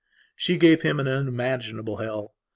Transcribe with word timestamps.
She 0.35 0.57
gave 0.57 0.81
him 0.81 0.99
an 0.99 1.07
unimaginable 1.07 1.97
hell. 1.97 2.33